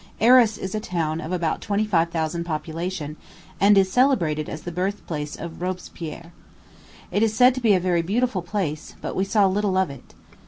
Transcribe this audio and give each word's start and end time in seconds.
Arras 0.19 0.57
is 0.57 0.73
a 0.73 0.79
town 0.79 1.21
of 1.21 1.31
about 1.31 1.61
twenty 1.61 1.85
five 1.85 2.09
thousand 2.09 2.43
population, 2.43 3.17
and 3.59 3.77
is 3.77 3.91
celebrated 3.91 4.49
as 4.49 4.63
the 4.63 4.71
birthplace 4.71 5.35
of 5.35 5.61
Robespierre. 5.61 6.33
It 7.11 7.21
is 7.21 7.35
said 7.35 7.53
to 7.53 7.61
be 7.61 7.75
a 7.75 7.79
very 7.79 8.01
beautiful 8.01 8.41
place, 8.41 8.95
but 8.99 9.15
we 9.15 9.23
saw 9.23 9.45
little 9.45 9.77
of 9.77 9.91
it. 9.91 10.15